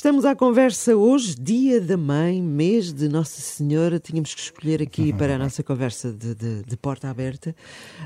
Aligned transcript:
Estamos 0.00 0.24
à 0.24 0.34
conversa 0.34 0.96
hoje, 0.96 1.34
Dia 1.38 1.78
da 1.78 1.94
Mãe, 1.94 2.40
mês 2.40 2.90
de 2.90 3.06
Nossa 3.06 3.38
Senhora. 3.38 3.98
Tínhamos 3.98 4.32
que 4.32 4.40
escolher 4.40 4.80
aqui 4.80 5.12
para 5.12 5.34
a 5.34 5.38
nossa 5.38 5.62
conversa 5.62 6.10
de, 6.10 6.34
de, 6.34 6.62
de, 6.62 6.76
porta 6.78 7.10
aberta 7.10 7.54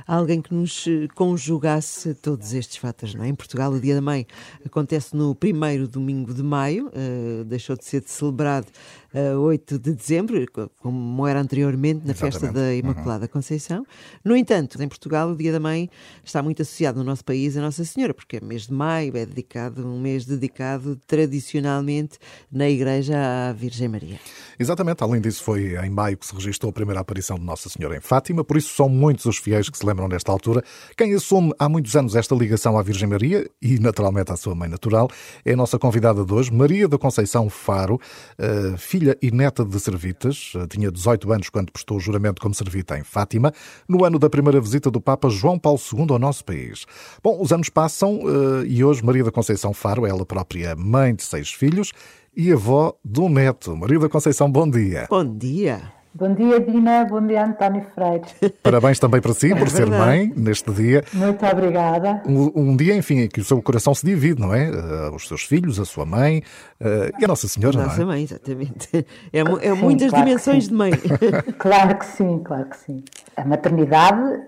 alguém 0.05 0.43
que 0.43 0.53
nos 0.53 0.89
eh, 0.89 1.07
conjugasse 1.15 2.13
todos 2.15 2.53
estes 2.53 2.79
fatos. 2.79 3.15
Não 3.15 3.23
é? 3.23 3.29
Em 3.29 3.35
Portugal, 3.35 3.71
o 3.71 3.81
Dia 3.81 3.95
da 3.95 4.01
Mãe 4.01 4.27
acontece 4.67 5.15
no 5.15 5.37
primeiro 5.37 5.87
domingo 5.87 6.35
de 6.35 6.43
maio, 6.43 6.89
uh, 6.89 7.45
deixou 7.45 7.77
de 7.77 7.85
ser 7.85 8.03
celebrado 8.05 8.67
uh, 9.15 9.39
8 9.39 9.79
de 9.79 9.93
dezembro, 9.93 10.45
como 10.81 11.27
era 11.27 11.41
anteriormente 11.41 12.05
na 12.05 12.13
Exatamente. 12.13 12.41
festa 12.41 12.53
da 12.53 12.61
uhum. 12.61 12.73
Imaculada 12.73 13.25
uhum. 13.25 13.29
Conceição. 13.29 13.87
No 14.25 14.37
entanto, 14.37 14.83
em 14.83 14.89
Portugal, 14.89 15.31
o 15.31 15.37
Dia 15.37 15.53
da 15.53 15.61
Mãe 15.61 15.89
está 16.25 16.43
muito 16.43 16.63
associado 16.63 16.99
no 16.99 17.05
nosso 17.05 17.25
país 17.25 17.57
a 17.57 17.61
Nossa 17.61 17.85
Senhora, 17.85 18.13
porque 18.13 18.37
é 18.37 18.41
mês 18.41 18.67
de 18.67 18.73
maio, 18.73 19.17
é 19.17 19.25
dedicado, 19.25 19.87
um 19.87 20.01
mês 20.01 20.25
dedicado 20.25 20.99
tradicionalmente 21.07 22.19
na 22.51 22.69
Igreja 22.69 23.17
à 23.49 23.53
Virgem 23.53 23.89
Maria. 23.89 24.19
Exatamente, 24.59 25.03
além 25.03 25.21
disso, 25.21 25.43
foi 25.43 25.77
em 25.77 25.91
maio 25.91 26.17
que 26.17 26.27
se 26.27 26.35
registrou 26.35 26.71
a 26.71 26.73
primeira 26.73 27.01
aparição 27.01 27.39
de 27.39 27.45
Nossa 27.45 27.69
Senhora 27.69 27.97
em 27.97 28.01
Fátima, 28.01 28.45
por 28.45 28.57
isso 28.57 28.75
são 28.75 28.89
muitos 28.89 29.25
os 29.27 29.37
fiéis 29.37 29.69
que 29.69 29.79
se 29.79 29.87
lembram 29.87 30.09
nesta 30.09 30.33
altura. 30.33 30.63
Quem 30.97 31.15
assume 31.15 31.53
há 31.59 31.69
muitos 31.69 31.95
anos 31.97 32.17
esta 32.17 32.35
ligação 32.35 32.79
à 32.79 32.83
Virgem 32.83 33.09
Maria 33.09 33.49
e, 33.61 33.79
naturalmente, 33.79 34.33
à 34.33 34.37
sua 34.37 34.55
mãe 34.55 34.69
natural 34.69 35.09
é 35.45 35.53
a 35.53 35.57
nossa 35.57 35.79
convidada 35.79 36.25
de 36.25 36.33
hoje, 36.33 36.53
Maria 36.53 36.89
da 36.89 36.99
Conceição 36.99 37.49
Faro, 37.51 38.01
uh, 38.39 38.77
filha 38.79 39.04
filha 39.05 39.19
e 39.21 39.31
neta 39.31 39.65
de 39.65 39.79
servitas, 39.79 40.53
eh, 40.57 40.67
tinha 40.67 40.91
18 40.91 41.31
anos 41.31 41.51
quando 41.51 41.71
prestou 41.71 41.99
o 41.99 42.01
juramento 42.01 42.41
como 42.41 42.55
servita 42.55 42.99
em 42.99 43.05
Fátima, 43.05 43.53
no 43.87 44.03
ano 44.05 44.19
da 44.19 44.31
primeira 44.31 44.59
visita 44.61 44.91
do 44.91 45.01
Papa 45.01 45.29
João 45.29 45.59
Paulo 45.59 45.79
II 45.93 46.07
ao 46.09 46.19
nosso 46.19 46.43
país. 46.45 46.87
Bom, 47.23 47.41
os 47.41 47.53
anos 47.53 47.69
passam 47.69 48.21
eh, 48.23 48.67
e 48.67 48.83
hoje 48.83 49.05
Maria 49.05 49.25
da 49.25 49.31
Conceição 49.31 49.75
Faro, 49.75 50.07
ela 50.07 50.25
própria 50.25 50.75
mãe 50.75 51.15
de 51.15 51.23
seis 51.23 51.53
filhos 51.53 51.93
e 52.35 52.51
avó 52.51 52.95
um 53.19 53.29
neto. 53.29 53.77
Maria 53.77 53.99
da 53.99 54.09
Conceição, 54.09 54.51
bom 54.51 54.69
dia. 54.69 55.07
Bom 55.11 55.37
dia. 55.37 55.93
Bom 56.17 56.33
dia, 56.33 56.61
Dina. 56.61 57.05
Bom 57.07 57.27
dia, 57.27 57.45
António 57.45 57.85
Freire. 57.93 58.23
Parabéns 58.63 59.01
também 59.01 59.21
para 59.21 59.35
si 59.35 59.49
por 59.49 59.67
é 59.67 59.71
ser 59.71 59.91
mãe 59.91 60.33
neste 60.37 60.71
dia. 60.71 61.03
Muito 61.13 61.45
obrigada. 61.45 62.23
Um, 62.25 62.53
um, 62.55 62.77
dia, 62.77 62.95
enfim, 62.95 63.23
em 63.23 63.29
que 63.29 63.41
o 63.41 63.45
seu 63.45 63.61
coração 63.61 63.93
se 63.97 64.07
divide, 64.07 64.41
não 64.41 64.55
é? 64.55 64.71
Uh, 64.71 65.15
os 65.17 65.27
seus 65.27 65.43
filhos, 65.43 65.81
a 65.81 65.85
sua 65.85 66.07
mãe 66.07 66.41
uh, 66.81 67.19
e 67.19 67.25
a 67.25 67.27
Nossa 67.27 67.49
Senhora. 67.49 67.81
A 67.81 67.87
nossa 67.87 68.03
é? 68.03 68.05
mãe, 68.05 68.23
exatamente. 68.23 68.89
É, 69.33 69.41
é 69.41 69.75
sim, 69.75 69.83
muitas 69.83 70.11
claro 70.11 70.25
dimensões 70.25 70.69
de 70.69 70.75
mãe. 70.75 70.93
claro 71.59 71.99
que 71.99 72.07
sim, 72.07 72.41
claro 72.45 72.67
que 72.67 72.77
sim. 72.77 73.03
A 73.37 73.45
maternidade 73.45 74.41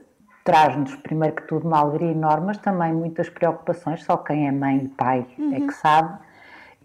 traz-nos, 0.45 0.95
primeiro 0.95 1.35
que 1.35 1.49
tudo, 1.49 1.67
uma 1.67 1.81
alegria 1.81 2.13
enorme, 2.13 2.47
mas 2.47 2.59
também 2.59 2.93
muitas 2.93 3.29
preocupações. 3.29 4.05
Só 4.05 4.17
quem 4.19 4.47
é 4.47 4.53
mãe 4.53 4.85
e 4.85 4.89
pai 4.89 5.27
uhum. 5.37 5.53
é 5.53 5.61
que 5.67 5.73
sabe 5.73 6.17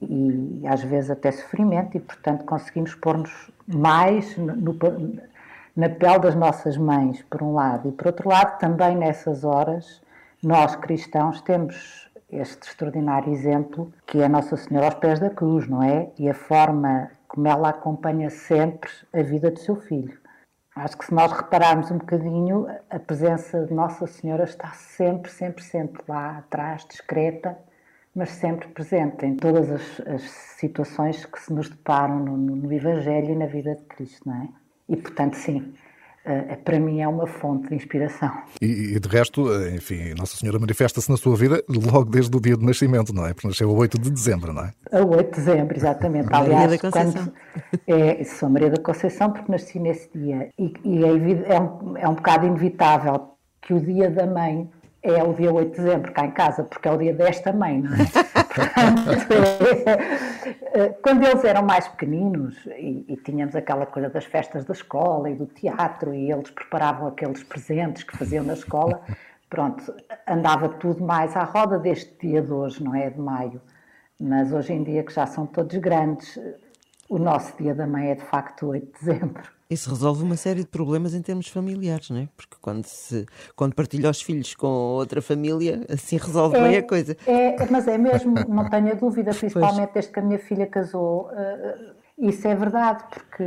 e 0.01 0.67
às 0.67 0.81
vezes 0.83 1.11
até 1.11 1.31
sofrimento, 1.31 1.95
e 1.95 1.99
portanto 1.99 2.43
conseguimos 2.45 2.95
pôr-nos 2.95 3.51
mais 3.67 4.35
no, 4.37 4.55
na 5.75 5.89
pele 5.89 6.19
das 6.19 6.35
nossas 6.35 6.77
mães, 6.77 7.21
por 7.23 7.41
um 7.43 7.53
lado, 7.53 7.89
e 7.89 7.91
por 7.91 8.07
outro 8.07 8.29
lado, 8.29 8.57
também 8.59 8.95
nessas 8.95 9.43
horas, 9.43 10.01
nós 10.43 10.75
cristãos 10.75 11.41
temos 11.41 12.09
este 12.31 12.67
extraordinário 12.67 13.31
exemplo 13.31 13.91
que 14.07 14.21
é 14.21 14.27
Nossa 14.27 14.55
Senhora 14.55 14.87
aos 14.87 14.95
pés 14.95 15.19
da 15.19 15.29
cruz, 15.29 15.67
não 15.67 15.83
é? 15.83 16.09
E 16.17 16.29
a 16.29 16.33
forma 16.33 17.11
como 17.27 17.47
ela 17.47 17.69
acompanha 17.69 18.29
sempre 18.29 18.89
a 19.13 19.21
vida 19.21 19.51
do 19.51 19.59
seu 19.59 19.75
filho. 19.75 20.19
Acho 20.75 20.97
que 20.97 21.05
se 21.05 21.13
nós 21.13 21.31
repararmos 21.31 21.91
um 21.91 21.97
bocadinho, 21.97 22.65
a 22.89 22.97
presença 22.97 23.65
de 23.65 23.73
Nossa 23.73 24.07
Senhora 24.07 24.45
está 24.45 24.69
sempre, 24.69 25.29
sempre, 25.29 25.63
sempre 25.63 26.01
lá 26.07 26.37
atrás, 26.37 26.85
discreta, 26.89 27.57
mas 28.15 28.29
sempre 28.31 28.67
presente 28.69 29.25
em 29.25 29.35
todas 29.35 29.71
as, 29.71 30.01
as 30.07 30.21
situações 30.57 31.25
que 31.25 31.39
se 31.39 31.53
nos 31.53 31.69
deparam 31.69 32.19
no, 32.19 32.37
no, 32.37 32.73
Evangelho 32.73 33.31
e 33.31 33.35
na 33.35 33.45
vida 33.45 33.75
de 33.75 33.83
Cristo, 33.85 34.27
não 34.27 34.35
é? 34.35 34.49
E, 34.89 34.97
portanto, 34.97 35.35
sim, 35.35 35.73
uh, 36.25 36.57
para 36.63 36.77
mim 36.77 36.99
é 36.99 37.07
uma 37.07 37.25
fonte 37.25 37.69
de 37.69 37.75
inspiração. 37.75 38.29
E, 38.61 38.95
e 38.95 38.99
de 38.99 39.07
resto, 39.07 39.53
eh, 39.53 39.75
enfim, 39.75 40.13
Nossa 40.17 40.35
Senhora 40.35 40.59
manifesta-se 40.59 41.09
na 41.09 41.15
sua 41.15 41.37
vida 41.37 41.63
logo 41.69 42.11
desde 42.11 42.35
o 42.35 42.41
dia 42.41 42.57
de 42.57 42.65
nascimento, 42.65 43.13
não 43.13 43.25
é? 43.25 43.33
Porque 43.33 43.47
nasceu 43.47 43.69
a 43.69 43.73
8 43.73 43.97
de 43.97 44.11
dezembro, 44.11 44.51
não 44.51 44.65
é? 44.65 44.73
A 44.91 45.05
8 45.05 45.29
de 45.29 45.35
dezembro, 45.37 45.77
exatamente. 45.77 46.27
Maria 46.29 46.57
Aliás, 46.57 46.71
da 46.71 46.91
Conceição. 46.91 47.23
Quando, 47.23 47.33
é, 47.87 48.23
sou 48.25 48.49
Maria 48.49 48.69
da 48.71 48.81
Conceição 48.81 49.31
porque 49.31 49.49
nasci 49.49 49.79
nesse 49.79 50.09
dia. 50.13 50.49
E, 50.59 50.73
e 50.83 51.05
é, 51.05 51.55
é, 51.55 51.61
um, 51.61 51.97
é 51.97 52.09
um 52.09 52.15
bocado 52.15 52.45
inevitável 52.45 53.31
que 53.61 53.73
o 53.73 53.79
dia 53.79 54.09
da 54.09 54.27
mãe 54.27 54.69
é 55.03 55.23
o 55.23 55.33
dia 55.33 55.51
8 55.51 55.71
de 55.71 55.77
dezembro 55.77 56.11
cá 56.11 56.25
em 56.25 56.31
casa, 56.31 56.63
porque 56.63 56.87
é 56.87 56.91
o 56.91 56.97
dia 56.97 57.13
desta 57.13 57.51
mãe, 57.51 57.81
não 57.81 57.93
é? 57.93 57.97
Quando 61.01 61.25
eles 61.25 61.43
eram 61.43 61.63
mais 61.63 61.87
pequeninos 61.87 62.55
e, 62.77 63.05
e, 63.07 63.17
tínhamos 63.17 63.55
aquela 63.55 63.85
coisa 63.85 64.09
das 64.09 64.25
festas 64.25 64.65
da 64.65 64.73
escola 64.73 65.29
e 65.29 65.35
do 65.35 65.45
teatro 65.45 66.13
e 66.13 66.31
eles 66.31 66.49
preparavam 66.51 67.07
aqueles 67.07 67.43
presentes 67.43 68.03
que 68.03 68.17
faziam 68.17 68.43
na 68.43 68.53
escola, 68.53 69.01
pronto, 69.49 69.93
andava 70.27 70.69
tudo 70.69 71.03
mais 71.03 71.35
à 71.35 71.43
roda 71.43 71.79
deste 71.79 72.27
dia 72.27 72.41
de 72.41 72.51
hoje, 72.51 72.83
não 72.83 72.95
é? 72.95 73.09
De 73.09 73.19
maio. 73.19 73.61
Mas 74.19 74.51
hoje 74.51 74.73
em 74.73 74.83
dia, 74.83 75.03
que 75.03 75.13
já 75.13 75.25
são 75.25 75.45
todos 75.45 75.75
grandes, 75.77 76.37
o 77.09 77.17
nosso 77.17 77.55
dia 77.57 77.73
da 77.73 77.87
mãe 77.87 78.11
é 78.11 78.15
de 78.15 78.23
facto 78.23 78.67
8 78.67 78.85
de 78.85 78.99
dezembro. 78.99 79.43
Isso 79.71 79.89
resolve 79.89 80.21
uma 80.21 80.35
série 80.35 80.59
de 80.59 80.67
problemas 80.67 81.13
em 81.13 81.21
termos 81.21 81.47
familiares, 81.47 82.09
não 82.09 82.17
é? 82.17 82.27
Porque 82.35 82.57
quando, 82.61 82.83
se, 82.83 83.25
quando 83.55 83.73
partilha 83.73 84.09
os 84.09 84.21
filhos 84.21 84.53
com 84.53 84.67
outra 84.67 85.21
família, 85.21 85.85
assim 85.89 86.17
resolve 86.17 86.57
é, 86.57 86.61
bem 86.61 86.75
a 86.75 86.83
coisa. 86.83 87.15
É, 87.25 87.55
mas 87.67 87.87
é 87.87 87.97
mesmo, 87.97 88.35
não 88.49 88.69
tenho 88.69 88.91
a 88.91 88.95
dúvida, 88.95 89.31
principalmente 89.33 89.93
pois. 89.93 89.93
desde 89.93 90.11
que 90.11 90.19
a 90.19 90.23
minha 90.23 90.39
filha 90.39 90.67
casou. 90.67 91.29
Uh, 91.29 92.01
isso 92.21 92.47
é 92.47 92.53
verdade, 92.53 93.03
porque, 93.09 93.43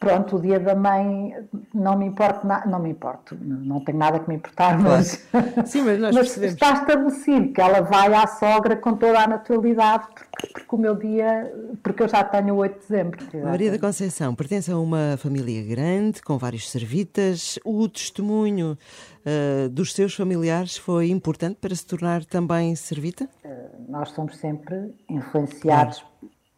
pronto, 0.00 0.36
o 0.36 0.40
dia 0.40 0.58
da 0.58 0.74
mãe 0.74 1.34
não 1.74 1.98
me 1.98 2.06
importa 2.06 2.66
não 2.66 2.78
me 2.78 2.90
importo, 2.90 3.36
não 3.38 3.84
tenho 3.84 3.98
nada 3.98 4.18
que 4.18 4.28
me 4.28 4.36
importar, 4.36 4.78
mas, 4.78 5.28
Sim, 5.66 5.82
mas, 5.82 5.98
nós 6.00 6.14
mas 6.14 6.36
está 6.38 6.72
estabelecido 6.72 7.52
que 7.52 7.60
ela 7.60 7.82
vai 7.82 8.14
à 8.14 8.26
sogra 8.26 8.76
com 8.76 8.94
toda 8.94 9.20
a 9.20 9.26
naturalidade, 9.26 10.06
porque, 10.14 10.46
porque 10.54 10.74
o 10.74 10.78
meu 10.78 10.96
dia, 10.96 11.52
porque 11.82 12.02
eu 12.02 12.08
já 12.08 12.24
tenho 12.24 12.54
8 12.54 12.72
de 12.72 12.80
dezembro. 12.80 13.18
Maria 13.44 13.70
da 13.70 13.78
Conceição 13.78 14.34
pertence 14.34 14.72
a 14.72 14.78
uma 14.78 15.16
família 15.18 15.62
grande, 15.62 16.22
com 16.22 16.38
vários 16.38 16.70
servitas. 16.70 17.58
O 17.62 17.86
testemunho 17.88 18.78
uh, 19.26 19.68
dos 19.68 19.92
seus 19.92 20.14
familiares 20.14 20.78
foi 20.78 21.10
importante 21.10 21.58
para 21.60 21.74
se 21.74 21.84
tornar 21.84 22.24
também 22.24 22.74
servita? 22.74 23.28
Uh, 23.44 23.90
nós 23.90 24.10
somos 24.10 24.36
sempre 24.38 24.94
influenciados 25.10 26.02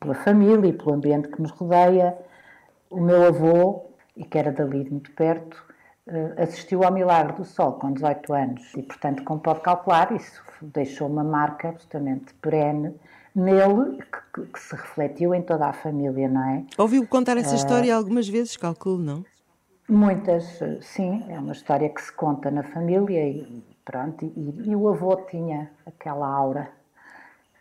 pela 0.00 0.14
família 0.14 0.68
e 0.68 0.72
pelo 0.72 0.94
ambiente 0.94 1.28
que 1.28 1.40
nos 1.40 1.50
rodeia. 1.52 2.16
O 2.88 3.00
meu 3.00 3.24
avô, 3.26 3.84
e 4.16 4.24
que 4.24 4.36
era 4.36 4.50
dali 4.50 4.82
de 4.82 4.90
muito 4.90 5.12
perto, 5.12 5.62
eh, 6.06 6.34
assistiu 6.38 6.82
ao 6.82 6.92
Milagre 6.92 7.34
do 7.34 7.44
Sol 7.44 7.74
com 7.74 7.92
18 7.92 8.32
anos 8.32 8.74
e, 8.74 8.82
portanto, 8.82 9.22
como 9.22 9.40
pode 9.40 9.60
calcular, 9.60 10.10
isso 10.12 10.42
deixou 10.62 11.06
uma 11.06 11.22
marca 11.22 11.68
absolutamente 11.68 12.34
perene 12.34 12.94
nele 13.36 14.02
que, 14.34 14.42
que, 14.46 14.58
se 14.58 14.74
refletiu 14.74 15.32
em 15.34 15.42
toda 15.42 15.66
a 15.66 15.72
família, 15.72 16.28
não 16.28 16.42
é? 16.42 16.64
Ouviu 16.76 17.06
contar 17.06 17.36
essa 17.36 17.54
história 17.54 17.94
uh, 17.94 17.98
algumas 17.98 18.28
vezes, 18.28 18.56
calculo, 18.56 18.98
não? 18.98 19.24
Muitas, 19.88 20.58
sim. 20.80 21.24
É 21.28 21.38
uma 21.38 21.52
história 21.52 21.88
que 21.88 22.02
se 22.02 22.12
conta 22.12 22.50
na 22.50 22.62
família 22.62 23.28
e 23.28 23.62
pronto. 23.84 24.24
E, 24.24 24.70
e 24.70 24.74
o 24.74 24.88
avô 24.88 25.16
tinha 25.16 25.70
aquela 25.86 26.26
aura 26.26 26.70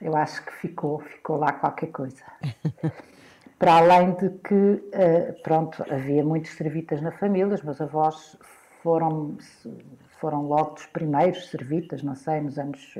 eu 0.02 0.16
acho 0.16 0.44
que 0.46 0.54
ficou, 0.54 1.00
ficou 1.00 1.38
lá 1.38 1.54
qualquer 1.54 1.88
coisa. 1.88 2.24
Para 3.60 3.78
além 3.78 4.14
de 4.14 4.30
que, 4.30 4.90
eh, 4.94 5.34
pronto, 5.44 5.84
havia 5.92 6.24
muitos 6.24 6.52
servitas 6.52 7.02
na 7.02 7.12
família, 7.12 7.54
os 7.54 7.62
meus 7.62 7.82
avós 7.82 8.38
foram, 8.82 9.38
foram 10.20 10.44
logo 10.44 10.76
dos 10.76 10.86
primeiros 10.86 11.50
servitas, 11.50 12.02
não 12.02 12.16
sei, 12.16 12.40
nos 12.40 12.58
anos, 12.58 12.98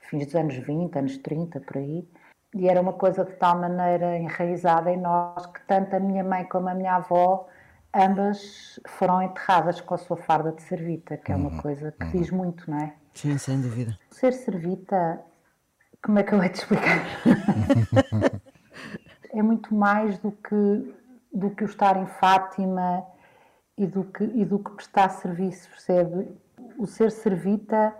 fins 0.00 0.26
dos 0.26 0.34
anos 0.34 0.56
20, 0.56 0.98
anos 0.98 1.16
30, 1.18 1.60
por 1.60 1.78
aí. 1.78 2.06
E 2.54 2.68
era 2.68 2.80
uma 2.80 2.92
coisa 2.92 3.24
de 3.24 3.32
tal 3.32 3.58
maneira 3.58 4.18
enraizada 4.18 4.90
em 4.90 4.98
nós 4.98 5.46
que 5.46 5.60
tanto 5.66 5.96
a 5.96 6.00
minha 6.00 6.24
mãe 6.24 6.44
como 6.44 6.68
a 6.68 6.74
minha 6.74 6.96
avó, 6.96 7.46
ambas 7.94 8.80
foram 8.86 9.22
enterradas 9.22 9.80
com 9.80 9.94
a 9.94 9.98
sua 9.98 10.16
farda 10.16 10.52
de 10.52 10.62
servita, 10.62 11.16
que 11.16 11.32
é 11.32 11.36
uma 11.36 11.50
uhum. 11.50 11.58
coisa 11.58 11.92
que 11.92 12.06
diz 12.18 12.30
uhum. 12.30 12.38
muito, 12.38 12.70
não 12.70 12.78
é? 12.78 12.94
Sim, 13.14 13.36
sem 13.36 13.60
dúvida. 13.60 13.98
Ser 14.10 14.32
servita 14.32 15.20
como 16.02 16.18
é 16.18 16.22
que 16.22 16.32
eu 16.32 16.42
hei 16.42 16.48
de 16.48 16.58
explicar? 16.58 17.04
é 19.32 19.42
muito 19.42 19.74
mais 19.74 20.18
do 20.18 20.32
que, 20.32 20.94
do 21.32 21.50
que 21.50 21.64
o 21.64 21.66
estar 21.66 21.96
em 21.96 22.06
Fátima 22.06 23.04
e 23.76 23.86
do 23.86 24.04
que, 24.04 24.24
e 24.24 24.44
do 24.44 24.58
que 24.58 24.70
prestar 24.72 25.08
serviço, 25.10 25.68
percebe? 25.70 26.28
O 26.78 26.86
ser 26.86 27.10
servita 27.10 27.94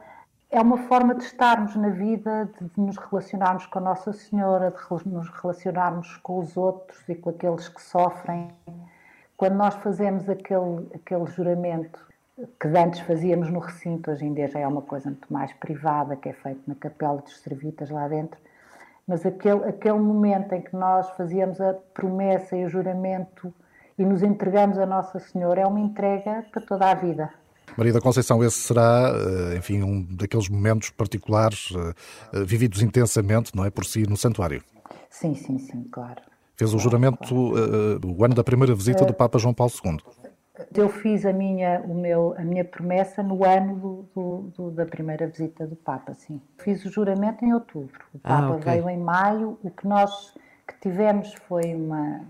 é 0.50 0.60
uma 0.60 0.78
forma 0.78 1.14
de 1.14 1.24
estarmos 1.24 1.76
na 1.76 1.90
vida, 1.90 2.50
de 2.60 2.80
nos 2.80 2.96
relacionarmos 2.96 3.66
com 3.66 3.78
a 3.78 3.82
Nossa 3.82 4.12
Senhora, 4.12 4.70
de 4.72 5.08
nos 5.08 5.28
relacionarmos 5.28 6.16
com 6.18 6.38
os 6.38 6.56
outros 6.56 7.06
e 7.08 7.14
com 7.14 7.30
aqueles 7.30 7.68
que 7.68 7.82
sofrem. 7.82 8.48
Quando 9.36 9.54
nós 9.54 9.74
fazemos 9.76 10.28
aquele, 10.28 10.88
aquele 10.94 11.26
juramento 11.26 12.07
que 12.60 12.68
antes 12.68 13.00
fazíamos 13.00 13.50
no 13.50 13.58
recinto, 13.58 14.10
hoje 14.10 14.24
em 14.24 14.32
dia 14.32 14.48
já 14.48 14.60
é 14.60 14.66
uma 14.66 14.82
coisa 14.82 15.10
muito 15.10 15.32
mais 15.32 15.52
privada, 15.54 16.16
que 16.16 16.28
é 16.28 16.32
feito 16.32 16.60
na 16.66 16.74
capela 16.74 17.20
dos 17.20 17.40
servitas 17.40 17.90
lá 17.90 18.06
dentro. 18.06 18.38
mas 19.06 19.24
aquele, 19.24 19.64
aquele 19.64 19.98
momento 19.98 20.52
em 20.52 20.60
que 20.60 20.76
nós 20.76 21.08
fazíamos 21.10 21.60
a 21.60 21.74
promessa 21.94 22.56
e 22.56 22.64
o 22.64 22.68
juramento 22.68 23.52
e 23.98 24.04
nos 24.04 24.22
entregamos 24.22 24.78
a 24.78 24.86
Nossa 24.86 25.18
Senhora 25.18 25.62
é 25.62 25.66
uma 25.66 25.80
entrega 25.80 26.44
para 26.52 26.62
toda 26.62 26.90
a 26.90 26.94
vida. 26.94 27.30
Maria 27.76 27.92
da 27.92 28.00
Conceição, 28.00 28.42
esse 28.44 28.58
será, 28.58 29.12
eh, 29.52 29.56
enfim, 29.56 29.82
um 29.82 30.02
daqueles 30.02 30.48
momentos 30.48 30.90
particulares 30.90 31.72
eh, 31.74 31.94
eh, 32.34 32.44
vividos 32.44 32.82
intensamente, 32.82 33.54
não 33.54 33.64
é, 33.64 33.70
por 33.70 33.84
si 33.84 34.02
no 34.02 34.16
santuário. 34.16 34.62
Sim, 35.10 35.34
sim, 35.34 35.58
sim, 35.58 35.84
claro. 35.90 36.20
Fez 36.56 36.74
o 36.74 36.78
juramento 36.78 37.18
claro. 37.18 38.00
o 38.04 38.24
ano 38.24 38.34
da 38.34 38.42
primeira 38.42 38.74
visita 38.74 39.04
do 39.04 39.14
Papa 39.14 39.38
João 39.38 39.54
Paulo 39.54 39.72
II. 39.84 39.98
Eu 40.74 40.88
fiz 40.88 41.24
a 41.24 41.32
minha, 41.32 41.80
o 41.80 41.94
meu, 41.94 42.34
a 42.36 42.42
minha 42.42 42.64
promessa 42.64 43.22
no 43.22 43.44
ano 43.44 43.76
do, 43.76 44.08
do, 44.14 44.38
do, 44.56 44.70
da 44.70 44.86
primeira 44.86 45.26
visita 45.26 45.66
do 45.66 45.76
Papa, 45.76 46.14
sim. 46.14 46.40
Fiz 46.58 46.84
o 46.84 46.90
juramento 46.90 47.44
em 47.44 47.52
outubro. 47.52 48.04
O 48.14 48.20
ah, 48.24 48.28
Papa 48.28 48.46
ah, 48.46 48.56
okay. 48.56 48.72
veio 48.72 48.90
em 48.90 48.98
maio. 48.98 49.58
O 49.62 49.70
que 49.70 49.86
nós 49.86 50.34
que 50.66 50.78
tivemos 50.80 51.32
foi 51.34 51.74
uma, 51.74 52.26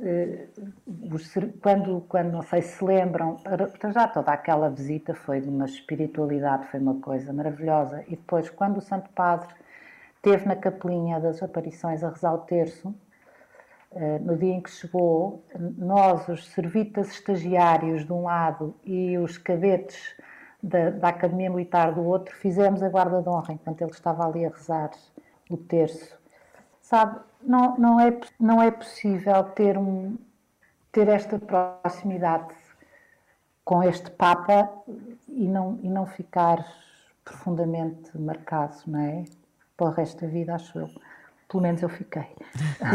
eh, 0.00 0.46
quando, 1.60 2.02
quando, 2.08 2.32
não 2.32 2.42
sei 2.42 2.62
se 2.62 2.84
lembram, 2.84 3.36
já 3.92 4.08
toda 4.08 4.32
aquela 4.32 4.70
visita 4.70 5.14
foi 5.14 5.40
de 5.40 5.48
uma 5.48 5.64
espiritualidade, 5.64 6.66
foi 6.66 6.80
uma 6.80 7.00
coisa 7.00 7.32
maravilhosa. 7.32 8.04
E 8.06 8.10
depois, 8.10 8.48
quando 8.48 8.78
o 8.78 8.80
Santo 8.80 9.10
Padre 9.10 9.48
esteve 10.16 10.46
na 10.46 10.56
capelinha 10.56 11.18
das 11.18 11.42
aparições 11.42 12.04
a 12.04 12.10
rezar 12.10 12.32
o 12.34 12.38
terço, 12.38 12.94
no 14.22 14.36
dia 14.36 14.54
em 14.54 14.60
que 14.60 14.70
chegou, 14.70 15.44
nós, 15.76 16.28
os 16.28 16.48
servitas 16.48 17.10
estagiários 17.10 18.04
de 18.04 18.12
um 18.12 18.22
lado 18.22 18.74
e 18.84 19.18
os 19.18 19.36
cadetes 19.36 20.16
da, 20.62 20.90
da 20.90 21.08
Academia 21.08 21.50
Militar 21.50 21.92
do 21.92 22.04
outro, 22.04 22.34
fizemos 22.36 22.82
a 22.82 22.88
guarda 22.88 23.20
de 23.20 23.28
honra 23.28 23.52
enquanto 23.52 23.82
ele 23.82 23.90
estava 23.90 24.26
ali 24.26 24.46
a 24.46 24.50
rezar 24.50 24.90
o 25.50 25.56
terço. 25.56 26.16
Sabe, 26.80 27.20
não, 27.42 27.76
não, 27.76 28.00
é, 28.00 28.18
não 28.38 28.62
é 28.62 28.70
possível 28.70 29.42
ter, 29.44 29.76
um, 29.76 30.16
ter 30.90 31.08
esta 31.08 31.38
proximidade 31.38 32.54
com 33.64 33.82
este 33.82 34.10
Papa 34.10 34.70
e 35.28 35.46
não, 35.48 35.78
e 35.82 35.88
não 35.88 36.06
ficar 36.06 36.64
profundamente 37.24 38.16
marcado, 38.18 38.76
não 38.86 39.00
é? 39.00 39.24
Para 39.76 39.86
o 39.86 39.90
resto 39.90 40.20
da 40.20 40.26
vida, 40.26 40.54
acho 40.54 40.78
eu. 40.78 40.90
Pelo 41.52 41.64
menos 41.64 41.82
eu 41.82 41.88
fiquei. 41.90 42.24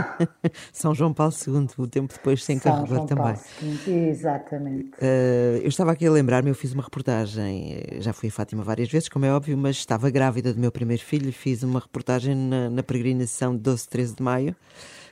São 0.73 0.95
João 0.95 1.13
Paulo 1.13 1.31
II, 1.31 1.67
o 1.77 1.85
tempo 1.85 2.11
depois 2.11 2.43
se 2.43 2.53
encarregou 2.53 3.05
também. 3.05 3.35
Paulo 3.35 3.39
II, 3.85 4.09
exatamente. 4.09 4.93
Uh, 4.95 5.61
eu 5.61 5.67
estava 5.67 5.91
aqui 5.91 6.07
a 6.07 6.11
lembrar-me, 6.11 6.49
eu 6.49 6.55
fiz 6.55 6.73
uma 6.73 6.81
reportagem, 6.81 7.83
já 7.99 8.13
fui 8.13 8.29
a 8.29 8.31
Fátima 8.31 8.63
várias 8.63 8.89
vezes, 8.89 9.09
como 9.09 9.25
é 9.25 9.31
óbvio, 9.31 9.55
mas 9.55 9.75
estava 9.75 10.09
grávida 10.09 10.51
do 10.51 10.59
meu 10.59 10.71
primeiro 10.71 11.03
filho, 11.03 11.31
fiz 11.31 11.61
uma 11.61 11.79
reportagem 11.79 12.33
na, 12.33 12.67
na 12.67 12.81
peregrinação 12.81 13.55
de 13.55 13.61
12 13.61 13.89
13 13.89 14.15
de 14.15 14.23
maio. 14.23 14.55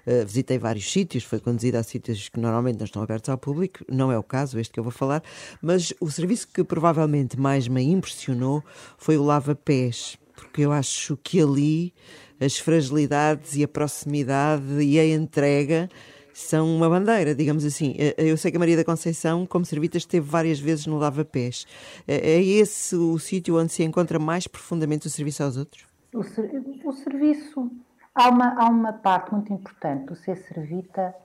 Uh, 0.07 0.25
visitei 0.25 0.57
vários 0.57 0.91
sítios, 0.91 1.23
foi 1.23 1.39
conduzida 1.39 1.77
a 1.77 1.83
sítios 1.83 2.27
que 2.27 2.39
normalmente 2.39 2.79
não 2.79 2.85
estão 2.85 3.03
abertos 3.03 3.29
ao 3.29 3.37
público, 3.37 3.85
não 3.87 4.11
é 4.11 4.17
o 4.17 4.23
caso, 4.23 4.59
este 4.59 4.73
que 4.73 4.79
eu 4.79 4.83
vou 4.83 4.91
falar, 4.91 5.21
mas 5.61 5.93
o 6.01 6.09
serviço 6.09 6.47
que 6.47 6.63
provavelmente 6.63 7.39
mais 7.39 7.67
me 7.67 7.83
impressionou 7.83 8.63
foi 8.97 9.17
o 9.17 9.23
lava-pés, 9.23 10.17
porque 10.35 10.61
eu 10.61 10.71
acho 10.71 11.17
que 11.17 11.41
ali 11.41 11.93
as 12.39 12.57
fragilidades 12.57 13.55
e 13.55 13.63
a 13.63 13.67
proximidade 13.67 14.81
e 14.81 14.99
a 14.99 15.07
entrega 15.07 15.89
são 16.33 16.67
uma 16.75 16.89
bandeira, 16.89 17.33
digamos 17.33 17.63
assim. 17.63 17.95
Eh, 17.97 18.13
eu 18.17 18.35
sei 18.35 18.51
que 18.51 18.57
a 18.57 18.59
Maria 18.59 18.75
da 18.75 18.83
Conceição, 18.83 19.45
como 19.45 19.63
servita, 19.63 19.97
esteve 19.97 20.27
várias 20.27 20.59
vezes 20.59 20.85
no 20.85 20.97
Lava-Pés. 20.97 21.65
Eh, 22.05 22.35
é 22.35 22.43
esse 22.43 22.93
o 22.95 23.17
sítio 23.17 23.57
onde 23.57 23.71
se 23.71 23.83
encontra 23.83 24.19
mais 24.19 24.45
profundamente 24.45 25.07
o 25.07 25.09
serviço 25.09 25.43
aos 25.43 25.55
outros? 25.55 25.87
O, 26.13 26.23
ser, 26.23 26.51
o 26.83 26.91
serviço. 26.91 27.71
Há 28.13 28.29
uma, 28.29 28.53
há 28.61 28.69
uma 28.69 28.93
parte 28.93 29.33
muito 29.33 29.53
importante 29.53 30.07
do 30.07 30.15
ser 30.15 30.35
servita 30.35 31.15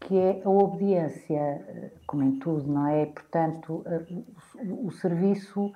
que 0.00 0.16
é 0.16 0.42
a 0.44 0.48
obediência, 0.48 1.38
eh, 1.38 1.90
como 2.06 2.22
em 2.22 2.32
tudo, 2.38 2.70
não 2.70 2.86
é? 2.86 3.06
Portanto, 3.06 3.82
o, 4.62 4.88
o 4.88 4.90
serviço 4.90 5.72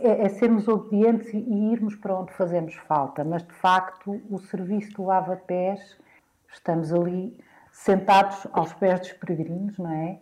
é, 0.00 0.24
é, 0.24 0.28
sermos 0.28 0.68
obedientes 0.68 1.32
e, 1.32 1.72
irmos 1.72 1.96
para 1.96 2.14
onde 2.18 2.32
fazemos 2.32 2.74
falta, 2.74 3.24
mas 3.24 3.42
de 3.42 3.52
facto 3.52 4.20
o 4.30 4.38
serviço 4.38 4.92
do 4.94 5.04
lava-pés, 5.04 5.96
estamos 6.52 6.92
ali 6.92 7.36
sentados 7.72 8.46
aos 8.52 8.72
pés 8.74 9.00
dos 9.00 9.12
peregrinos, 9.14 9.78
não 9.78 9.90
é? 9.90 10.18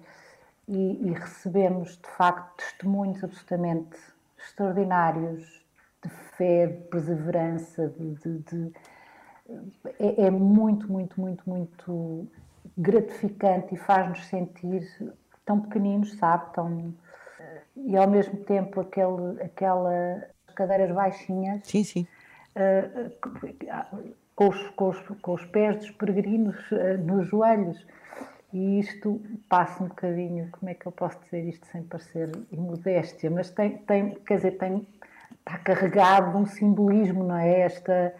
E, 0.67 1.09
e 1.09 1.12
recebemos 1.12 1.97
de 1.97 2.09
facto 2.17 2.56
testemunhos 2.56 3.23
absolutamente 3.25 3.97
extraordinários 4.38 5.65
de 6.03 6.09
fé, 6.09 6.67
de 6.67 6.85
perseverança, 6.85 7.88
de, 7.88 8.15
de, 8.15 8.38
de 8.38 8.73
é, 9.99 10.26
é, 10.26 10.31
muito, 10.31 10.91
muito, 10.93 11.20
muito, 11.20 11.49
muito 11.49 12.29
gratificante 12.76 13.75
e 13.75 13.79
faz-nos 13.79 14.26
sentir 14.26 15.15
tão 15.44 15.61
pequeninos, 15.61 16.15
sabe? 16.19 16.53
Tão, 16.53 16.94
e 17.85 17.97
ao 17.97 18.09
mesmo 18.09 18.39
tempo 18.45 18.81
aquele, 18.81 19.43
aquelas 19.43 20.23
cadeiras 20.55 20.91
baixinhas. 20.93 21.61
Sim, 21.65 21.85
sim. 21.85 22.07
Uh, 22.57 23.11
com, 24.35 24.49
os, 24.49 24.69
com, 24.71 24.89
os, 24.89 25.01
com 25.23 25.35
os 25.35 25.45
pés 25.47 25.77
dos 25.77 25.91
peregrinos 25.93 26.57
uh, 26.73 26.99
nos 27.05 27.27
joelhos. 27.29 27.87
E 28.53 28.81
isto 28.81 29.21
passa 29.49 29.85
um 29.85 29.89
bocadinho, 29.89 30.49
como 30.51 30.71
é 30.71 30.75
que 30.75 30.87
eu 30.87 30.93
posso 30.93 31.21
dizer 31.25 31.47
isto 31.47 31.67
sem 31.67 31.83
parecer 31.83 32.31
imodéstia, 32.51 33.31
mas 33.31 33.51
tem, 33.51 33.77
tem 33.79 34.15
quer 34.27 34.37
dizer, 34.37 34.53
tem, 34.53 34.87
está 35.39 35.59
carregado 35.59 36.33
de 36.33 36.39
um 36.39 36.47
simbolismo, 36.47 37.25
não 37.25 37.37
é? 37.37 37.61
Esta, 37.61 38.15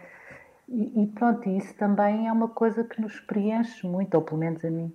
e, 0.67 1.01
e 1.01 1.07
pronto, 1.07 1.49
isso 1.49 1.73
também 1.73 2.27
é 2.27 2.31
uma 2.31 2.47
coisa 2.47 2.83
que 2.83 3.01
nos 3.01 3.19
preenche 3.21 3.87
muito, 3.87 4.13
ou 4.13 4.21
pelo 4.21 4.37
menos 4.37 4.63
a 4.63 4.69
mim. 4.69 4.93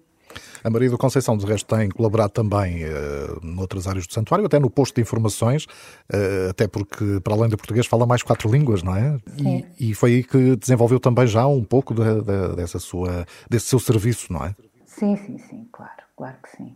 A 0.63 0.71
Maria 0.71 0.91
do 0.91 0.99
Conceição, 0.99 1.37
de 1.37 1.47
resto, 1.47 1.75
tem 1.75 1.89
colaborado 1.89 2.31
também 2.33 2.85
uh, 2.85 3.41
noutras 3.43 3.87
áreas 3.87 4.07
do 4.07 4.13
santuário, 4.13 4.47
até 4.47 4.59
no 4.59 4.71
posto 4.71 4.95
de 4.95 5.03
informações, 5.03 5.65
uh, 5.65 6.51
até 6.51 6.67
porque, 6.67 7.21
para 7.23 7.35
além 7.35 7.49
do 7.49 7.57
português, 7.57 7.87
fala 7.87 8.07
mais 8.07 8.23
quatro 8.23 8.51
línguas, 8.51 8.83
não 8.83 8.97
é? 8.97 9.19
E, 9.39 9.91
e, 9.91 9.95
foi 9.95 10.15
aí 10.15 10.25
que 10.25 10.57
desenvolveu 10.57 11.01
também 11.01 11.27
já 11.27 11.47
um 11.47 11.65
pouco 11.65 11.95
de, 11.95 12.03
de, 12.03 12.57
dessa 12.57 12.79
sua, 12.79 13.27
desse 13.49 13.67
seu 13.67 13.79
serviço, 13.79 14.33
não 14.33 14.45
é? 14.45 14.55
Sim, 14.87 15.17
sim, 15.17 15.39
sim, 15.39 15.69
claro, 15.73 16.03
claro 16.17 16.37
que 16.43 16.57
sim. 16.57 16.75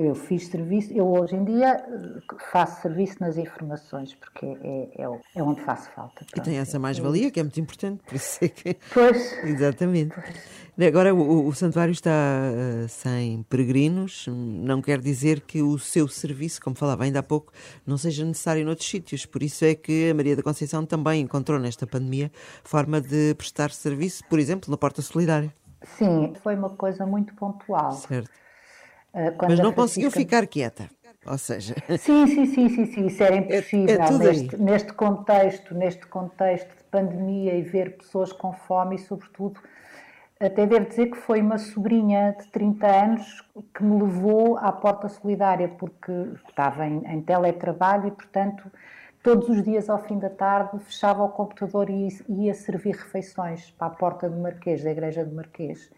Eu 0.00 0.14
fiz 0.14 0.46
serviço, 0.46 0.92
eu 0.92 1.08
hoje 1.08 1.34
em 1.34 1.44
dia 1.44 1.84
faço 2.52 2.82
serviço 2.82 3.16
nas 3.18 3.36
informações, 3.36 4.14
porque 4.14 4.46
é, 4.46 4.88
é, 4.96 5.20
é 5.34 5.42
onde 5.42 5.60
faço 5.62 5.90
falta. 5.90 6.24
Pronto. 6.24 6.36
E 6.36 6.40
tem 6.40 6.56
essa 6.56 6.78
mais-valia, 6.78 7.32
que 7.32 7.40
é 7.40 7.42
muito 7.42 7.58
importante, 7.58 8.00
por 8.04 8.14
isso 8.14 8.44
é 8.44 8.48
que. 8.48 8.76
Pois. 8.94 9.32
Exatamente. 9.42 10.14
Pois. 10.14 10.86
Agora, 10.86 11.12
o, 11.12 11.48
o, 11.48 11.52
santuário 11.52 11.90
está 11.90 12.12
uh, 12.12 12.88
sem 12.88 13.42
peregrinos, 13.50 14.26
não 14.28 14.80
quer 14.80 15.00
dizer 15.00 15.40
que 15.40 15.62
o 15.62 15.76
seu 15.80 16.06
serviço, 16.06 16.62
como 16.62 16.76
falava 16.76 17.02
ainda 17.02 17.18
há 17.18 17.22
pouco, 17.22 17.52
não 17.84 17.98
seja 17.98 18.24
necessário 18.24 18.64
noutros 18.64 18.88
sítios. 18.88 19.26
Por 19.26 19.42
isso 19.42 19.64
é 19.64 19.74
que 19.74 20.10
a 20.10 20.14
Maria 20.14 20.36
da 20.36 20.44
Conceição 20.44 20.86
também 20.86 21.22
encontrou 21.22 21.58
nesta 21.58 21.88
pandemia 21.88 22.30
forma 22.62 23.00
de 23.00 23.34
prestar 23.34 23.72
serviço, 23.72 24.22
por 24.30 24.38
exemplo, 24.38 24.70
na 24.70 24.76
Porta 24.76 25.02
Solidária. 25.02 25.52
Sim, 25.82 26.34
foi 26.40 26.54
uma 26.54 26.70
coisa 26.70 27.04
muito 27.04 27.34
pontual. 27.34 27.90
Certo 27.94 28.30
ah, 29.18 29.34
Mas 29.48 29.58
não 29.58 29.72
conseguiu 29.72 30.10
ficar 30.10 30.46
quieta. 30.46 30.88
Ou 31.26 31.36
seja. 31.36 31.74
Sim, 31.98 32.26
sim, 32.26 32.46
sim, 32.46 32.68
sim, 32.68 32.86
sim. 32.86 33.06
isso 33.06 33.22
era 33.22 33.36
impossível 33.36 34.00
é, 34.00 34.06
é 34.06 34.18
neste, 34.18 34.56
neste, 34.56 34.92
contexto, 34.92 35.74
neste 35.74 36.06
contexto 36.06 36.68
de 36.68 36.84
pandemia 36.84 37.54
e 37.54 37.62
ver 37.62 37.96
pessoas 37.98 38.32
com 38.32 38.52
fome 38.52 38.96
e, 38.96 38.98
sobretudo, 38.98 39.60
até 40.40 40.66
devo 40.66 40.86
dizer 40.86 41.06
que 41.10 41.16
foi 41.16 41.42
uma 41.42 41.58
sobrinha 41.58 42.36
de 42.38 42.46
30 42.48 42.86
anos 42.86 43.44
que 43.74 43.82
me 43.82 44.00
levou 44.00 44.56
à 44.58 44.70
Porta 44.70 45.08
Solidária, 45.08 45.68
porque 45.68 46.12
estava 46.48 46.86
em, 46.86 47.04
em 47.04 47.20
teletrabalho 47.20 48.08
e, 48.08 48.10
portanto, 48.12 48.70
todos 49.22 49.48
os 49.48 49.62
dias 49.62 49.90
ao 49.90 49.98
fim 49.98 50.18
da 50.18 50.30
tarde 50.30 50.78
fechava 50.78 51.24
o 51.24 51.28
computador 51.28 51.90
e 51.90 52.08
ia 52.28 52.54
servir 52.54 52.94
refeições 52.94 53.70
para 53.72 53.88
a 53.88 53.90
Porta 53.90 54.30
do 54.30 54.40
Marquês, 54.40 54.82
da 54.82 54.92
Igreja 54.92 55.24
do 55.24 55.34
Marquês. 55.34 55.90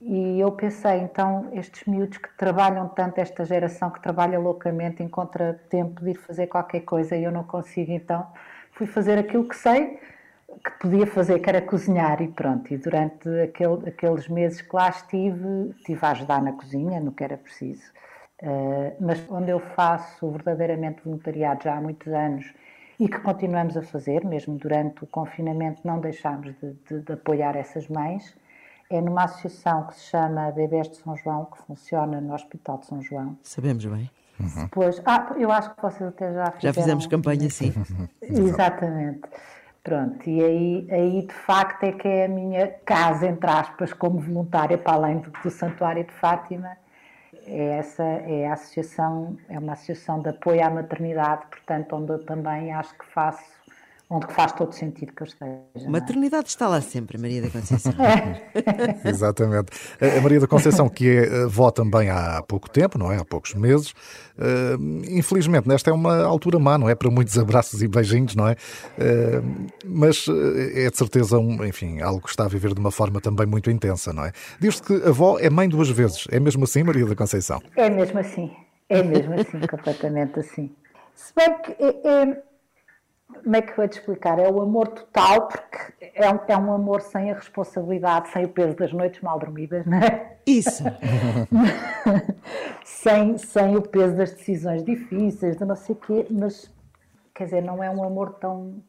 E 0.00 0.38
eu 0.38 0.52
pensei, 0.52 1.00
então, 1.00 1.48
estes 1.52 1.84
miúdos 1.84 2.18
que 2.18 2.28
trabalham 2.36 2.88
tanto, 2.88 3.18
esta 3.18 3.44
geração 3.44 3.90
que 3.90 4.00
trabalha 4.00 4.38
loucamente, 4.38 5.02
encontra 5.02 5.60
tempo 5.68 6.00
de 6.02 6.10
ir 6.10 6.18
fazer 6.18 6.46
qualquer 6.46 6.82
coisa 6.82 7.16
e 7.16 7.24
eu 7.24 7.32
não 7.32 7.42
consigo, 7.42 7.90
então 7.90 8.26
fui 8.72 8.86
fazer 8.86 9.18
aquilo 9.18 9.48
que 9.48 9.56
sei 9.56 9.98
que 10.64 10.70
podia 10.80 11.06
fazer, 11.06 11.38
que 11.40 11.48
era 11.48 11.60
cozinhar 11.60 12.22
e 12.22 12.28
pronto. 12.28 12.72
E 12.72 12.78
durante 12.78 13.28
aquele, 13.40 13.88
aqueles 13.88 14.28
meses 14.28 14.60
que 14.60 14.74
lá 14.74 14.88
estive, 14.88 15.70
estive 15.76 16.04
a 16.04 16.10
ajudar 16.10 16.42
na 16.42 16.52
cozinha, 16.52 17.00
no 17.00 17.12
que 17.12 17.22
era 17.22 17.36
preciso. 17.36 17.92
Uh, 18.42 18.94
mas 19.00 19.24
onde 19.28 19.50
eu 19.50 19.58
faço 19.58 20.30
verdadeiramente 20.30 21.02
voluntariado 21.04 21.64
já 21.64 21.76
há 21.76 21.80
muitos 21.80 22.12
anos 22.12 22.52
e 22.98 23.08
que 23.08 23.18
continuamos 23.18 23.76
a 23.76 23.82
fazer, 23.82 24.24
mesmo 24.24 24.56
durante 24.56 25.02
o 25.04 25.06
confinamento, 25.06 25.80
não 25.84 26.00
deixámos 26.00 26.54
de, 26.60 26.72
de, 26.88 27.00
de 27.00 27.12
apoiar 27.12 27.56
essas 27.56 27.88
mães 27.88 28.36
é 28.90 29.00
numa 29.00 29.24
associação 29.24 29.86
que 29.86 29.94
se 29.96 30.04
chama 30.06 30.50
Bebés 30.50 30.88
de 30.88 30.96
São 30.96 31.14
João, 31.16 31.44
que 31.46 31.58
funciona 31.58 32.20
no 32.20 32.34
Hospital 32.34 32.78
de 32.78 32.86
São 32.86 33.02
João. 33.02 33.36
Sabemos 33.42 33.84
bem. 33.84 34.10
Uhum. 34.40 34.64
Depois, 34.64 35.02
ah, 35.04 35.34
eu 35.36 35.50
acho 35.50 35.74
que 35.74 35.82
vocês 35.82 36.08
até 36.08 36.32
já 36.32 36.46
fizeram. 36.46 36.60
Já 36.60 36.72
fizemos 36.72 37.06
campanha, 37.06 37.50
sim. 37.50 37.72
Exatamente. 38.22 39.28
Pronto, 39.82 40.28
e 40.28 40.44
aí, 40.44 40.88
aí 40.90 41.26
de 41.26 41.32
facto 41.32 41.84
é 41.84 41.92
que 41.92 42.06
é 42.06 42.26
a 42.26 42.28
minha 42.28 42.68
casa, 42.84 43.26
entre 43.26 43.50
aspas, 43.50 43.92
como 43.92 44.18
voluntária, 44.20 44.76
para 44.76 44.94
além 44.94 45.18
do, 45.18 45.30
do 45.30 45.50
Santuário 45.50 46.04
de 46.04 46.12
Fátima. 46.12 46.76
É 47.46 47.78
essa 47.78 48.02
é 48.02 48.46
a 48.46 48.52
associação, 48.52 49.38
é 49.48 49.58
uma 49.58 49.72
associação 49.72 50.20
de 50.20 50.28
apoio 50.28 50.64
à 50.64 50.68
maternidade, 50.68 51.46
portanto, 51.46 51.96
onde 51.96 52.12
eu 52.12 52.24
também 52.24 52.72
acho 52.72 52.96
que 52.98 53.06
faço 53.06 53.57
onde 54.10 54.26
faz 54.32 54.52
todo 54.52 54.72
sentido 54.72 55.12
que 55.12 55.22
eu 55.22 55.26
esteja. 55.26 55.60
É? 55.74 55.88
Maternidade 55.88 56.48
está 56.48 56.66
lá 56.66 56.80
sempre, 56.80 57.18
Maria 57.18 57.42
da 57.42 57.50
Conceição. 57.50 57.92
É. 58.02 59.00
Exatamente. 59.08 59.70
A 60.00 60.20
Maria 60.20 60.40
da 60.40 60.46
Conceição, 60.46 60.88
que 60.88 61.08
é 61.08 61.42
avó 61.44 61.70
também 61.70 62.08
há 62.08 62.42
pouco 62.42 62.70
tempo, 62.70 62.98
não 62.98 63.12
é? 63.12 63.18
Há 63.18 63.24
poucos 63.24 63.54
meses. 63.54 63.90
Uh, 64.38 65.02
infelizmente, 65.10 65.68
nesta 65.68 65.90
é 65.90 65.92
uma 65.92 66.22
altura 66.22 66.58
má, 66.58 66.78
não 66.78 66.88
é? 66.88 66.94
Para 66.94 67.10
muitos 67.10 67.38
abraços 67.38 67.82
e 67.82 67.88
beijinhos, 67.88 68.34
não 68.34 68.48
é? 68.48 68.52
Uh, 68.52 69.68
mas 69.84 70.26
eh, 70.28 70.86
é 70.86 70.90
de 70.90 70.96
certeza, 70.96 71.38
um, 71.38 71.62
enfim, 71.64 72.00
algo 72.00 72.22
que 72.22 72.30
está 72.30 72.44
a 72.44 72.48
viver 72.48 72.72
de 72.72 72.80
uma 72.80 72.90
forma 72.90 73.20
também 73.20 73.46
muito 73.46 73.70
intensa, 73.70 74.12
não 74.12 74.24
é? 74.24 74.32
Diz-se 74.58 74.82
que 74.82 74.94
a 75.04 75.08
avó 75.08 75.38
é 75.38 75.50
mãe 75.50 75.68
duas 75.68 75.90
vezes. 75.90 76.26
É 76.30 76.40
mesmo 76.40 76.64
assim, 76.64 76.82
Maria 76.82 77.04
da 77.04 77.14
Conceição? 77.14 77.60
É 77.76 77.90
mesmo 77.90 78.18
assim. 78.18 78.50
É 78.88 79.02
mesmo 79.02 79.34
assim, 79.34 79.60
completamente 79.68 80.40
assim. 80.40 80.70
Se 81.14 81.34
bem 81.34 81.58
que 81.62 81.72
é, 81.72 82.22
é 82.22 82.42
como 83.28 83.56
é 83.56 83.62
que 83.62 83.72
eu 83.72 83.76
vou 83.76 83.88
te 83.88 83.98
explicar? 83.98 84.38
É 84.38 84.48
o 84.50 84.60
amor 84.60 84.88
total, 84.88 85.48
porque 85.48 86.10
é 86.14 86.30
um, 86.30 86.38
é 86.48 86.56
um 86.56 86.72
amor 86.72 87.02
sem 87.02 87.30
a 87.30 87.34
responsabilidade, 87.34 88.30
sem 88.30 88.44
o 88.44 88.48
peso 88.48 88.74
das 88.76 88.92
noites 88.92 89.20
mal 89.20 89.38
dormidas, 89.38 89.84
não 89.86 89.98
é? 89.98 90.38
Isso! 90.46 90.82
sem, 92.84 93.36
sem 93.36 93.76
o 93.76 93.82
peso 93.82 94.16
das 94.16 94.32
decisões 94.32 94.82
difíceis, 94.82 95.56
de 95.56 95.64
não 95.64 95.76
sei 95.76 95.94
o 95.94 95.98
quê, 95.98 96.26
mas, 96.30 96.70
quer 97.34 97.44
dizer, 97.44 97.62
não 97.62 97.82
é 97.82 97.90
um 97.90 98.02
amor 98.02 98.34
tão, 98.34 98.82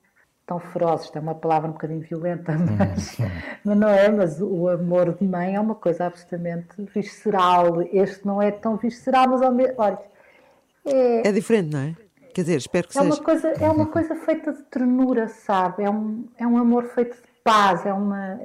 tão 0.45 0.57
feroz, 0.59 1.03
isto 1.03 1.17
é 1.17 1.21
uma 1.21 1.35
palavra 1.35 1.69
um 1.69 1.73
bocadinho 1.73 2.01
violenta, 2.01 2.53
mas, 2.57 3.17
mas 3.63 3.77
não 3.77 3.89
é, 3.89 4.09
mas 4.09 4.41
o 4.41 4.69
amor 4.69 5.15
de 5.15 5.25
mãe 5.27 5.55
é 5.55 5.59
uma 5.59 5.75
coisa 5.75 6.05
absolutamente 6.05 6.81
visceral, 6.93 7.81
este 7.91 8.25
não 8.25 8.41
é 8.41 8.51
tão 8.51 8.77
visceral, 8.77 9.27
mas 9.27 9.41
ao 9.41 9.51
mesmo, 9.51 9.75
olha... 9.77 9.99
É, 10.85 11.27
é 11.27 11.31
diferente, 11.31 11.73
não 11.73 11.81
é? 11.81 11.95
Quer 12.33 12.41
dizer, 12.41 12.57
espero 12.57 12.87
que 12.87 12.97
é 12.97 13.01
seja. 13.01 13.13
Uma 13.13 13.23
coisa, 13.23 13.47
é 13.49 13.69
uma 13.69 13.85
coisa 13.85 14.15
feita 14.15 14.53
de 14.53 14.63
ternura, 14.63 15.27
sabe? 15.27 15.83
É 15.83 15.89
um, 15.89 16.25
é 16.37 16.45
um 16.45 16.57
amor 16.57 16.85
feito 16.85 17.15
de 17.15 17.29
paz, 17.43 17.85
é 17.85 17.93
uma. 17.93 18.39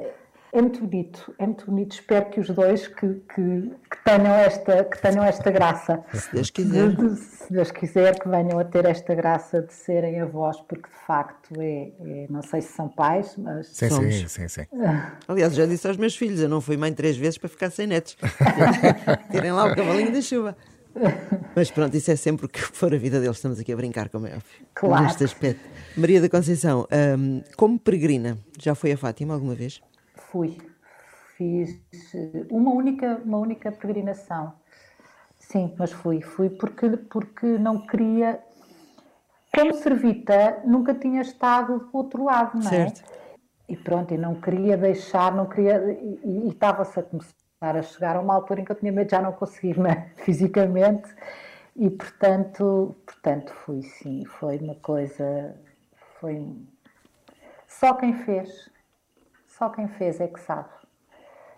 É 0.53 0.63
muito 0.63 0.87
bonito, 0.87 1.35
é 1.37 1.47
muito 1.47 1.67
bonito. 1.67 1.95
Espero 1.95 2.31
que 2.31 2.39
os 2.39 2.49
dois 2.49 2.87
que, 2.87 3.15
que, 3.35 3.73
que 3.91 4.05
tenham, 4.05 4.33
esta, 4.35 4.85
que 4.85 5.03
tenham 5.03 5.25
esta 5.25 5.51
graça. 5.51 6.05
Se 6.13 6.33
Deus 6.33 6.51
quiser. 6.51 6.91
De, 6.91 7.17
se 7.17 7.53
Deus 7.53 7.73
quiser, 7.73 8.21
que 8.21 8.29
venham 8.29 8.61
a 8.61 8.65
ter 8.65 8.85
esta 8.85 9.17
graça 9.17 9.63
de 9.63 9.75
serem 9.75 10.21
avós, 10.21 10.61
porque 10.61 10.89
de 10.89 11.07
facto 11.07 11.61
é, 11.61 11.91
é 11.99 12.27
não 12.31 12.41
sei 12.41 12.61
se 12.61 12.73
são 12.73 12.89
pais, 12.89 13.35
mas. 13.37 13.67
Sim, 13.67 13.89
somos. 13.89 14.15
sim, 14.15 14.29
sim, 14.29 14.49
sim. 14.49 14.67
Aliás, 15.27 15.57
já 15.57 15.67
disse 15.67 15.89
aos 15.89 15.97
meus 15.97 16.15
filhos: 16.15 16.41
eu 16.41 16.49
não 16.49 16.61
fui 16.61 16.77
mãe 16.77 16.95
três 16.95 17.17
vezes 17.17 17.37
para 17.37 17.49
ficar 17.49 17.71
sem 17.71 17.89
netos. 17.89 18.17
Tirem 19.33 19.51
lá 19.51 19.67
o 19.67 19.75
cavalinho 19.75 20.13
da 20.13 20.23
chuva. 20.23 20.57
Mas 21.55 21.71
pronto, 21.71 21.97
isso 21.97 22.11
é 22.11 22.17
sempre 22.17 22.47
o 22.47 22.49
que 22.49 22.61
for 22.61 22.95
a 22.95 22.97
vida 22.97 23.21
deles. 23.21 23.37
Estamos 23.37 23.59
aqui 23.59 23.73
a 23.73 23.77
brincar, 23.77 24.09
como 24.09 24.27
é 24.27 24.35
óbvio. 24.35 24.67
Claro. 24.75 25.05
Neste 25.05 25.25
aspecto. 25.25 25.69
Maria 25.97 26.21
da 26.21 26.29
Conceição, 26.29 26.87
um, 27.19 27.43
como 27.57 27.79
peregrina, 27.79 28.39
já 28.59 28.75
foi 28.75 28.93
a 28.93 28.97
Fátima 28.97 29.35
alguma 29.35 29.55
vez? 29.55 29.81
Fui. 30.15 30.57
Fiz 31.37 31.81
uma 32.51 32.73
única, 32.73 33.21
uma 33.25 33.39
única 33.39 33.73
peregrinação. 33.73 34.53
Sim, 35.37 35.75
mas 35.79 35.91
fui. 35.93 36.21
Fui 36.21 36.49
porque, 36.49 36.89
porque 36.97 37.47
não 37.59 37.87
queria. 37.87 38.41
Como 39.55 39.75
servita, 39.75 40.63
nunca 40.65 40.95
tinha 40.95 41.21
estado 41.21 41.79
do 41.79 41.91
outro 41.93 42.25
lado, 42.25 42.59
não 42.59 42.67
é? 42.67 42.71
Certo. 42.71 43.05
E 43.69 43.77
pronto, 43.77 44.13
e 44.13 44.19
não 44.19 44.35
queria 44.35 44.77
deixar, 44.77 45.35
não 45.35 45.47
queria. 45.47 45.77
E, 45.93 46.47
e 46.47 46.49
estava-se 46.49 46.99
a 46.99 47.03
começar 47.03 47.44
a 47.71 47.83
chegar 47.83 48.17
a 48.17 48.21
uma 48.21 48.35
altura 48.35 48.61
em 48.61 48.65
que 48.65 48.73
eu 48.73 48.77
tinha 48.77 48.93
medo 48.93 49.07
de 49.07 49.13
já 49.13 49.23
não 49.23 49.33
conseguir 49.33 49.79
né? 49.79 50.11
fisicamente 50.19 51.09
e 51.77 51.91
portanto, 51.91 52.95
portanto 53.05 53.53
fui 53.53 53.83
sim, 53.83 54.25
foi 54.25 54.59
uma 54.59 54.77
coisa, 54.77 55.57
foi 56.21 56.57
só 57.67 57.95
quem 57.95 58.13
fez, 58.13 58.71
só 59.49 59.69
quem 59.71 59.89
fez 59.89 60.21
é 60.21 60.29
que 60.29 60.41
sabe, 60.41 60.69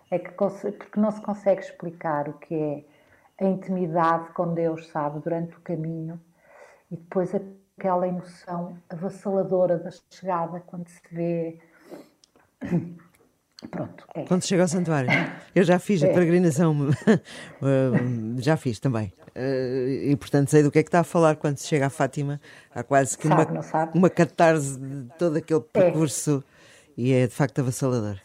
é 0.09 0.17
que 0.17 0.31
porque 0.31 0.99
não 0.99 1.11
se 1.11 1.21
consegue 1.21 1.61
explicar 1.61 2.29
o 2.29 2.33
que 2.33 2.55
é 2.55 3.45
a 3.45 3.47
intimidade 3.47 4.29
com 4.29 4.53
Deus, 4.53 4.87
sabe, 4.87 5.19
durante 5.19 5.55
o 5.55 5.61
caminho 5.61 6.19
e 6.89 6.95
depois 6.95 7.31
aquela 7.35 8.07
emoção 8.07 8.77
avassaladora 8.89 9.77
da 9.77 9.91
chegada 10.09 10.59
quando 10.61 10.87
se 10.87 11.01
vê 11.11 11.59
Pronto. 13.69 14.05
É. 14.15 14.23
Quando 14.23 14.43
chega 14.43 14.63
ao 14.63 14.67
santuário. 14.67 15.09
Eu 15.53 15.63
já 15.63 15.79
fiz 15.79 16.03
a 16.03 16.07
é. 16.07 16.13
peregrinação, 16.13 16.89
já 18.39 18.57
fiz 18.57 18.79
também. 18.79 19.11
Eh, 19.35 20.09
e 20.09 20.15
portanto 20.15 20.49
sei 20.49 20.63
do 20.63 20.71
que 20.71 20.79
é 20.79 20.83
que 20.83 20.89
está 20.89 21.01
a 21.01 21.03
falar 21.03 21.35
quando 21.35 21.57
se 21.57 21.67
chega 21.67 21.85
a 21.85 21.89
Fátima. 21.89 22.41
Há 22.73 22.83
quase 22.83 23.17
que 23.17 23.27
sabe, 23.27 23.51
uma, 23.51 23.91
uma 23.93 24.09
catarse 24.09 24.79
de 24.79 25.09
todo 25.17 25.37
aquele 25.37 25.59
é. 25.59 25.79
percurso 25.79 26.43
é. 26.97 27.01
e 27.01 27.13
é 27.13 27.27
de 27.27 27.33
facto 27.33 27.59
avassalador. 27.59 28.17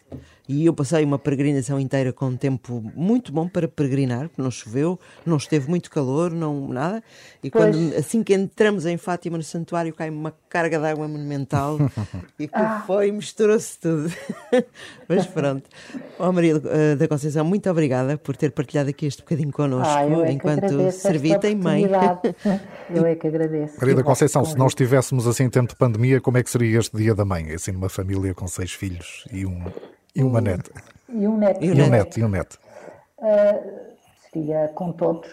E 0.53 0.67
eu 0.67 0.75
passei 0.75 1.03
uma 1.03 1.19
peregrinação 1.19 1.81
inteira 1.81 2.13
com 2.13 2.27
um 2.27 2.37
tempo 2.37 2.85
muito 2.95 3.33
bom 3.33 3.49
para 3.49 3.67
peregrinar, 3.67 4.29
porque 4.29 4.43
não 4.43 4.51
choveu, 4.51 5.01
não 5.25 5.39
esteve 5.39 5.67
muito 5.67 5.91
calor, 5.91 6.31
não 6.31 6.69
nada. 6.69 7.03
E 7.43 7.51
quando, 7.51 7.95
assim 7.97 8.23
que 8.23 8.35
entramos 8.35 8.85
em 8.85 8.99
Fátima 8.99 9.39
no 9.39 9.43
santuário, 9.43 9.95
cai 9.95 10.11
uma 10.11 10.35
carga 10.51 10.79
de 10.79 10.85
água 10.85 11.09
monumental 11.09 11.79
e 12.39 12.47
que 12.47 12.55
ah. 12.55 12.85
foi, 12.87 13.11
misturou-se 13.11 13.79
tudo. 13.79 14.13
Mas 15.09 15.25
pronto. 15.27 15.71
Oh, 16.19 16.31
Maria 16.31 16.61
eh, 16.67 16.97
da 16.97 17.09
Conceição, 17.09 17.47
muito 17.47 17.71
obrigada 17.71 18.19
por 18.19 18.37
ter 18.37 18.53
partilhado 18.53 18.91
aqui 18.91 19.07
este 19.07 19.23
bocadinho 19.23 19.53
connosco, 19.53 19.89
ah, 19.89 20.05
é 20.05 20.33
enquanto 20.33 20.91
servita 20.91 21.49
e 21.49 21.55
mãe. 21.55 21.87
Eu 22.95 23.07
é 23.07 23.15
que 23.15 23.27
agradeço. 23.27 23.79
Maria 23.81 23.95
da 23.95 24.03
Conceição, 24.03 24.45
se 24.45 24.55
nós 24.59 24.73
estivéssemos 24.73 25.27
assim 25.27 25.45
em 25.45 25.51
tempo 25.51 25.71
de 25.71 25.77
pandemia, 25.77 26.21
como 26.21 26.37
é 26.37 26.43
que 26.43 26.51
seria 26.51 26.79
este 26.79 26.95
dia 26.95 27.15
da 27.15 27.25
mãe? 27.25 27.53
Assim, 27.53 27.73
numa 27.73 27.89
família 27.89 28.35
com 28.35 28.47
seis 28.47 28.73
filhos 28.73 29.25
e 29.33 29.47
um 29.47 29.65
e 30.15 30.23
uma 30.23 30.41
neta. 30.41 30.71
E 31.09 31.27
um 31.27 31.37
neto. 31.37 31.65
E 31.65 31.71
um 31.71 31.89
neto. 31.89 32.21
E 32.21 32.25
um 32.25 32.29
neto. 32.29 32.59
Uh, 33.19 33.93
seria 34.31 34.69
com 34.75 34.93
todos. 34.93 35.29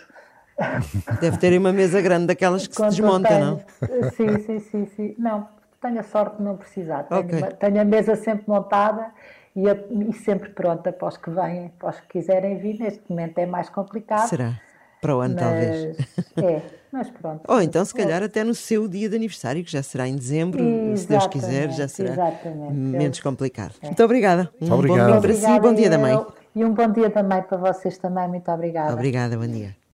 Deve 1.21 1.37
ter 1.37 1.57
uma 1.57 1.71
mesa 1.71 2.01
grande 2.01 2.27
daquelas 2.27 2.67
que 2.67 2.75
Quando 2.75 2.91
se 2.91 3.01
desmonta, 3.01 3.29
tenho, 3.29 3.45
não? 3.45 3.59
Sim, 4.11 4.39
sim, 4.39 4.59
sim, 4.59 4.85
sim. 4.95 5.15
Não, 5.17 5.47
tenho 5.81 5.99
a 5.99 6.03
sorte 6.03 6.37
de 6.37 6.43
não 6.43 6.57
precisar. 6.57 7.03
Tenho, 7.03 7.21
okay. 7.21 7.39
uma, 7.39 7.47
tenho 7.51 7.81
a 7.81 7.85
mesa 7.85 8.15
sempre 8.15 8.43
montada 8.47 9.11
e, 9.55 9.69
a, 9.69 9.73
e, 9.73 10.13
sempre 10.13 10.49
pronta 10.49 10.91
para 10.91 11.07
os 11.07 11.17
que 11.17 11.29
vêm, 11.29 11.69
para 11.79 11.89
os 11.89 11.99
que 12.01 12.07
quiserem 12.07 12.57
vir. 12.57 12.79
Neste 12.79 13.03
momento 13.09 13.37
é 13.37 13.45
mais 13.45 13.69
complicado. 13.69 14.27
Será? 14.27 14.59
Para 15.01 15.15
o 15.15 15.21
ano, 15.21 15.35
talvez. 15.37 15.97
É, 16.37 16.61
mas 16.91 17.09
pronto. 17.09 17.41
Ou 17.47 17.61
então, 17.61 17.83
se 17.85 17.93
calhar, 17.93 18.23
até 18.23 18.43
no 18.43 18.55
seu 18.55 18.87
dia 18.87 19.09
de 19.09 19.15
aniversário, 19.15 19.63
que 19.63 19.71
já 19.71 19.83
será 19.83 20.07
em 20.07 20.15
dezembro, 20.15 20.61
exatamente, 20.61 20.99
se 20.99 21.07
Deus 21.07 21.27
quiser, 21.27 21.71
já 21.71 21.87
será 21.87 22.11
exatamente. 22.11 22.73
menos 22.73 23.19
complicado. 23.19 23.75
É. 23.81 23.87
Muito 23.87 24.03
obrigada. 24.03 24.49
Um 24.61 24.71
obrigado. 24.71 25.05
bom 25.05 25.11
dia 25.11 25.21
para 25.21 25.33
si 25.33 25.51
e 25.51 25.59
bom 25.59 25.73
dia 25.73 25.89
da 25.89 25.97
mãe. 25.97 26.25
E 26.55 26.65
um 26.65 26.73
bom 26.73 26.91
dia 26.91 27.09
também 27.09 27.41
para 27.43 27.57
vocês 27.57 27.97
também. 27.97 28.27
Muito 28.27 28.51
obrigada. 28.51 28.93
Obrigada, 28.93 29.37
bom 29.37 29.47
dia. 29.47 29.79